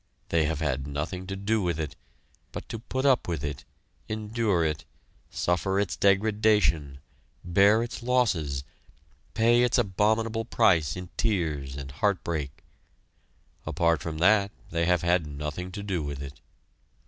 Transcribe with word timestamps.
They 0.29 0.45
have 0.45 0.61
had 0.61 0.87
nothing 0.87 1.27
to 1.27 1.35
do 1.35 1.61
with 1.61 1.79
it, 1.79 1.95
but 2.51 2.67
to 2.69 2.79
put 2.79 3.05
up 3.05 3.27
with 3.27 3.43
it, 3.43 3.65
endure 4.09 4.65
it, 4.65 4.83
suffer 5.29 5.79
its 5.79 5.95
degradation, 5.95 6.97
bear 7.43 7.83
its 7.83 8.01
losses, 8.01 8.63
pay 9.35 9.61
its 9.61 9.77
abominable 9.77 10.43
price 10.45 10.95
in 10.95 11.09
tears 11.17 11.75
and 11.75 11.91
heartbreak. 11.91 12.63
Apart 13.63 14.01
from 14.01 14.17
that 14.17 14.49
they 14.71 14.87
have 14.87 15.03
had 15.03 15.27
nothing 15.27 15.71
to 15.73 15.83
do 15.83 16.01
with 16.01 16.19
it. 16.23 16.41